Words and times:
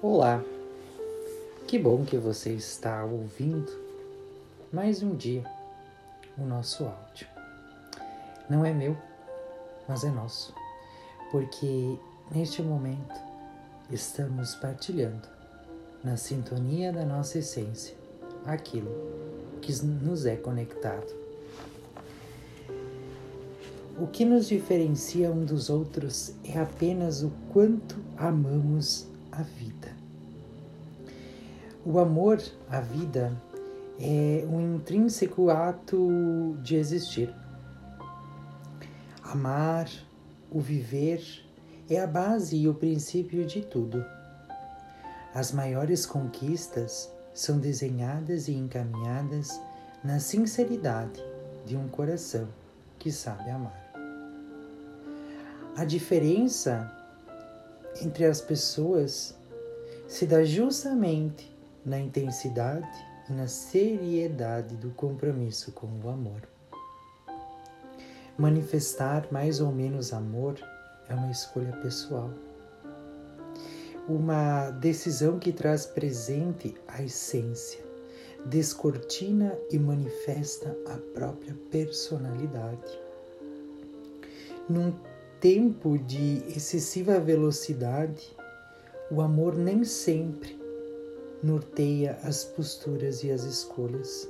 Olá, 0.00 0.44
que 1.66 1.76
bom 1.76 2.04
que 2.04 2.16
você 2.16 2.52
está 2.52 3.04
ouvindo 3.04 3.68
mais 4.72 5.02
um 5.02 5.16
dia 5.16 5.42
o 6.38 6.44
nosso 6.44 6.84
áudio. 6.84 7.26
Não 8.48 8.64
é 8.64 8.72
meu, 8.72 8.96
mas 9.88 10.04
é 10.04 10.08
nosso, 10.08 10.54
porque 11.32 11.98
neste 12.30 12.62
momento 12.62 13.12
estamos 13.90 14.54
partilhando 14.54 15.26
na 16.04 16.16
sintonia 16.16 16.92
da 16.92 17.04
nossa 17.04 17.40
essência 17.40 17.96
aquilo 18.46 18.94
que 19.60 19.72
nos 19.84 20.26
é 20.26 20.36
conectado. 20.36 21.12
O 23.98 24.06
que 24.06 24.24
nos 24.24 24.46
diferencia 24.46 25.28
um 25.28 25.44
dos 25.44 25.68
outros 25.68 26.34
é 26.44 26.56
apenas 26.56 27.24
o 27.24 27.32
quanto 27.52 27.96
amamos 28.16 29.08
a 29.38 29.42
vida. 29.42 29.96
O 31.84 32.00
amor 32.00 32.42
à 32.68 32.80
vida 32.80 33.40
é 34.00 34.44
um 34.46 34.76
intrínseco 34.76 35.48
ato 35.48 36.56
de 36.60 36.74
existir. 36.74 37.32
Amar, 39.22 39.88
o 40.50 40.58
viver, 40.60 41.22
é 41.88 42.00
a 42.00 42.06
base 42.06 42.56
e 42.56 42.68
o 42.68 42.74
princípio 42.74 43.46
de 43.46 43.62
tudo. 43.62 44.04
As 45.32 45.52
maiores 45.52 46.04
conquistas 46.04 47.08
são 47.32 47.60
desenhadas 47.60 48.48
e 48.48 48.54
encaminhadas 48.54 49.60
na 50.02 50.18
sinceridade 50.18 51.22
de 51.64 51.76
um 51.76 51.86
coração 51.86 52.48
que 52.98 53.12
sabe 53.12 53.48
amar. 53.50 53.88
A 55.76 55.84
diferença 55.84 56.97
entre 58.02 58.24
as 58.24 58.40
pessoas 58.40 59.36
se 60.06 60.26
dá 60.26 60.44
justamente 60.44 61.54
na 61.84 61.98
intensidade 61.98 62.88
e 63.28 63.32
na 63.32 63.46
seriedade 63.46 64.76
do 64.76 64.90
compromisso 64.90 65.72
com 65.72 65.86
o 66.02 66.08
amor. 66.08 66.42
Manifestar 68.36 69.26
mais 69.30 69.60
ou 69.60 69.72
menos 69.72 70.12
amor 70.12 70.58
é 71.08 71.14
uma 71.14 71.30
escolha 71.30 71.72
pessoal. 71.82 72.30
Uma 74.08 74.70
decisão 74.70 75.38
que 75.38 75.52
traz 75.52 75.84
presente 75.84 76.74
a 76.86 77.02
essência, 77.02 77.84
descortina 78.46 79.58
e 79.70 79.78
manifesta 79.78 80.74
a 80.86 80.96
própria 81.12 81.54
personalidade. 81.70 82.98
Num 84.68 84.94
tempo 85.40 85.96
de 85.96 86.42
excessiva 86.48 87.20
velocidade, 87.20 88.36
o 89.10 89.20
amor 89.20 89.56
nem 89.56 89.84
sempre 89.84 90.58
norteia 91.42 92.18
as 92.24 92.44
posturas 92.44 93.22
e 93.22 93.30
as 93.30 93.44
escolhas. 93.44 94.28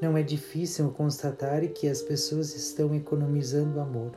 Não 0.00 0.16
é 0.16 0.22
difícil 0.22 0.90
constatar 0.90 1.66
que 1.68 1.88
as 1.88 2.02
pessoas 2.02 2.54
estão 2.54 2.94
economizando 2.94 3.80
amor 3.80 4.12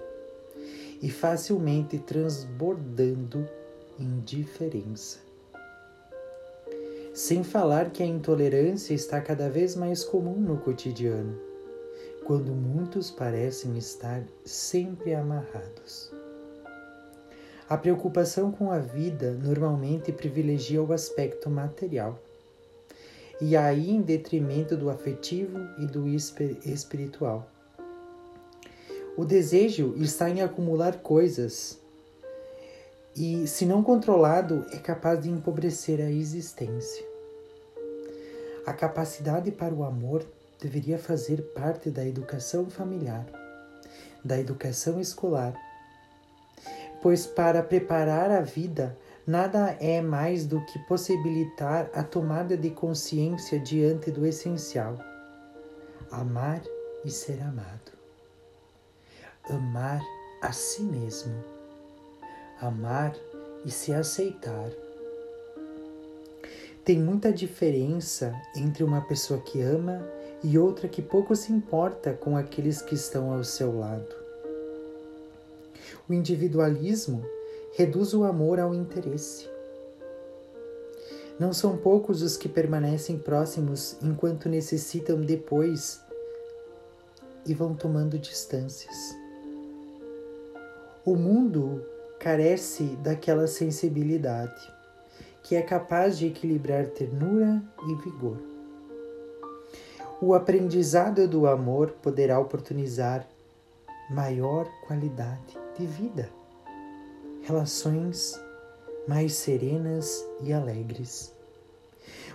e 1.01 1.09
facilmente 1.09 1.97
transbordando 1.97 3.47
indiferença. 3.99 5.17
Sem 7.13 7.43
falar 7.43 7.89
que 7.89 8.03
a 8.03 8.05
intolerância 8.05 8.93
está 8.93 9.19
cada 9.19 9.49
vez 9.49 9.75
mais 9.75 10.03
comum 10.03 10.39
no 10.39 10.57
cotidiano 10.57 11.47
quando 12.25 12.51
muitos 12.51 13.09
parecem 13.09 13.77
estar 13.77 14.23
sempre 14.43 15.13
amarrados. 15.13 16.11
A 17.69 17.77
preocupação 17.77 18.51
com 18.51 18.71
a 18.71 18.79
vida 18.79 19.31
normalmente 19.31 20.11
privilegia 20.11 20.81
o 20.81 20.93
aspecto 20.93 21.49
material, 21.49 22.17
e 23.41 23.55
aí 23.55 23.91
em 23.91 24.01
detrimento 24.01 24.75
do 24.75 24.89
afetivo 24.89 25.59
e 25.77 25.85
do 25.85 26.07
espiritual. 26.07 27.47
O 29.17 29.25
desejo 29.25 29.95
está 29.97 30.29
em 30.29 30.41
acumular 30.41 30.99
coisas 30.99 31.79
e, 33.15 33.47
se 33.47 33.65
não 33.65 33.83
controlado, 33.83 34.65
é 34.71 34.77
capaz 34.77 35.21
de 35.21 35.29
empobrecer 35.29 35.99
a 35.99 36.09
existência. 36.09 37.03
A 38.65 38.73
capacidade 38.73 39.51
para 39.51 39.73
o 39.73 39.83
amor 39.83 40.23
deveria 40.59 40.97
fazer 40.97 41.41
parte 41.53 41.89
da 41.89 42.05
educação 42.05 42.69
familiar, 42.69 43.25
da 44.23 44.39
educação 44.39 44.99
escolar, 44.99 45.53
pois 47.01 47.25
para 47.25 47.61
preparar 47.61 48.31
a 48.31 48.41
vida 48.41 48.97
nada 49.25 49.77
é 49.79 50.01
mais 50.01 50.45
do 50.45 50.63
que 50.65 50.79
possibilitar 50.79 51.89
a 51.93 52.03
tomada 52.03 52.55
de 52.55 52.69
consciência 52.69 53.59
diante 53.59 54.09
do 54.09 54.25
essencial: 54.25 54.97
amar 56.11 56.61
e 57.03 57.11
ser 57.11 57.41
amado. 57.41 57.97
Amar 59.49 60.01
a 60.41 60.51
si 60.51 60.81
mesmo. 60.81 61.33
Amar 62.59 63.15
e 63.63 63.71
se 63.71 63.93
aceitar. 63.93 64.69
Tem 66.83 66.97
muita 66.97 67.31
diferença 67.31 68.33
entre 68.55 68.83
uma 68.83 69.01
pessoa 69.01 69.39
que 69.41 69.61
ama 69.61 70.05
e 70.49 70.57
outra 70.57 70.87
que 70.87 71.01
pouco 71.01 71.35
se 71.35 71.51
importa 71.51 72.13
com 72.13 72.37
aqueles 72.37 72.81
que 72.81 72.95
estão 72.95 73.33
ao 73.33 73.43
seu 73.43 73.77
lado. 73.77 74.15
O 76.07 76.13
individualismo 76.13 77.21
reduz 77.75 78.13
o 78.13 78.23
amor 78.23 78.57
ao 78.57 78.73
interesse. 78.73 79.45
Não 81.37 81.51
são 81.51 81.75
poucos 81.75 82.21
os 82.21 82.37
que 82.37 82.47
permanecem 82.47 83.19
próximos 83.19 83.97
enquanto 84.01 84.47
necessitam 84.47 85.19
depois 85.19 85.99
e 87.45 87.53
vão 87.53 87.75
tomando 87.75 88.17
distâncias. 88.17 88.95
O 91.03 91.17
mundo 91.17 91.85
carece 92.21 92.95
daquela 93.03 93.47
sensibilidade 93.47 94.73
que 95.43 95.57
é 95.57 95.61
capaz 95.61 96.17
de 96.17 96.27
equilibrar 96.27 96.87
ternura 96.87 97.61
e 97.85 97.95
vigor. 97.95 98.56
O 100.19 100.33
aprendizado 100.33 101.27
do 101.27 101.45
amor 101.45 101.91
poderá 102.01 102.39
oportunizar 102.39 103.27
maior 104.09 104.67
qualidade 104.87 105.55
de 105.77 105.85
vida, 105.85 106.27
relações 107.43 108.33
mais 109.07 109.33
serenas 109.33 110.25
e 110.41 110.51
alegres. 110.51 111.31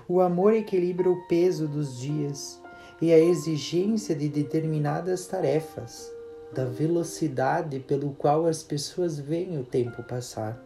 O 0.09 0.21
amor 0.21 0.53
equilibra 0.53 1.11
o 1.11 1.27
peso 1.27 1.67
dos 1.67 1.99
dias 1.99 2.63
e 3.01 3.13
a 3.13 3.19
exigência 3.19 4.15
de 4.15 4.29
determinadas 4.29 5.27
tarefas, 5.27 6.09
da 6.55 6.65
velocidade 6.65 7.81
pelo 7.81 8.13
qual 8.13 8.47
as 8.47 8.63
pessoas 8.63 9.19
veem 9.19 9.59
o 9.59 9.65
tempo 9.65 10.05
passar, 10.05 10.57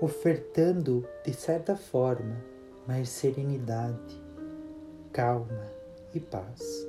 ofertando, 0.00 1.04
de 1.24 1.32
certa 1.32 1.74
forma, 1.74 2.36
mais 2.86 3.08
serenidade, 3.08 4.25
calma 5.16 5.72
e 6.14 6.20
paz. 6.20 6.86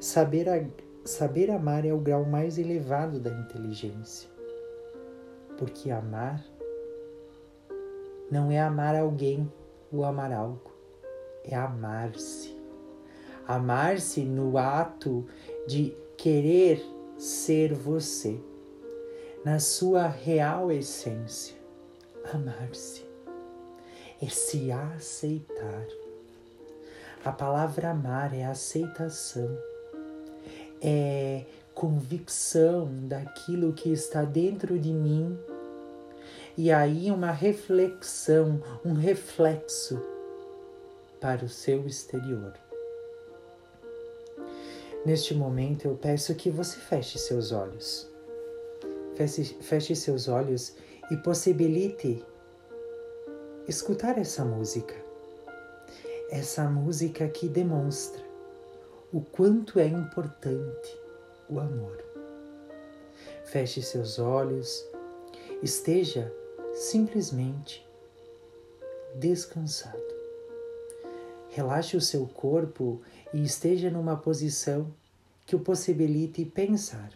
Saber, 0.00 0.48
a, 0.48 0.66
saber 1.04 1.52
amar 1.52 1.86
é 1.86 1.92
o 1.92 1.98
grau 1.98 2.24
mais 2.24 2.58
elevado 2.58 3.20
da 3.20 3.30
inteligência, 3.30 4.28
porque 5.56 5.88
amar 5.88 6.44
não 8.28 8.50
é 8.50 8.60
amar 8.60 8.96
alguém 8.96 9.50
ou 9.92 10.04
amar 10.04 10.32
algo, 10.32 10.72
é 11.44 11.54
amar-se. 11.54 12.58
Amar-se 13.46 14.24
no 14.24 14.58
ato 14.58 15.24
de 15.66 15.96
querer 16.16 16.84
ser 17.16 17.72
você, 17.72 18.38
na 19.44 19.60
sua 19.60 20.08
real 20.08 20.72
essência. 20.72 21.56
Amar-se 22.34 23.06
é 24.20 24.26
se 24.26 24.72
aceitar 24.72 25.86
a 27.24 27.32
palavra 27.32 27.90
amar 27.90 28.34
é 28.34 28.44
aceitação, 28.44 29.58
é 30.80 31.44
convicção 31.74 32.88
daquilo 33.02 33.72
que 33.72 33.92
está 33.92 34.24
dentro 34.24 34.78
de 34.78 34.92
mim 34.92 35.38
e 36.56 36.72
aí 36.72 37.10
uma 37.10 37.30
reflexão, 37.30 38.60
um 38.84 38.92
reflexo 38.92 40.00
para 41.20 41.44
o 41.44 41.48
seu 41.48 41.86
exterior. 41.86 42.52
Neste 45.06 45.34
momento 45.34 45.86
eu 45.86 45.96
peço 45.96 46.34
que 46.34 46.50
você 46.50 46.76
feche 46.76 47.18
seus 47.18 47.52
olhos. 47.52 48.08
Feche, 49.14 49.44
feche 49.60 49.94
seus 49.94 50.28
olhos 50.28 50.74
e 51.10 51.16
possibilite 51.16 52.24
escutar 53.66 54.18
essa 54.18 54.44
música 54.44 55.07
essa 56.30 56.68
música 56.68 57.28
que 57.28 57.48
demonstra 57.48 58.22
o 59.12 59.20
quanto 59.20 59.78
é 59.78 59.86
importante 59.86 60.98
o 61.48 61.58
amor. 61.58 61.96
Feche 63.44 63.80
seus 63.80 64.18
olhos, 64.18 64.84
esteja 65.62 66.32
simplesmente 66.74 67.86
descansado. 69.14 69.98
Relaxe 71.50 71.96
o 71.96 72.00
seu 72.00 72.26
corpo 72.26 73.00
e 73.32 73.42
esteja 73.42 73.90
numa 73.90 74.16
posição 74.16 74.92
que 75.46 75.56
o 75.56 75.60
possibilite 75.60 76.44
pensar. 76.44 77.10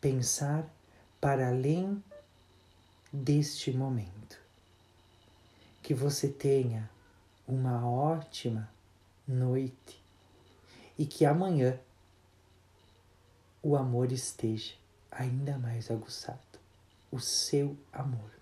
Pensar 0.00 0.72
para 1.20 1.48
além 1.48 2.02
deste 3.12 3.72
momento. 3.72 4.38
Que 5.82 5.92
você 5.92 6.28
tenha 6.28 6.88
uma 7.46 7.88
ótima 7.88 8.70
noite 9.26 10.02
e 10.98 11.06
que 11.06 11.24
amanhã 11.24 11.78
o 13.62 13.76
amor 13.76 14.10
esteja 14.12 14.74
ainda 15.10 15.58
mais 15.58 15.90
aguçado 15.90 16.40
o 17.10 17.20
seu 17.20 17.76
amor. 17.92 18.41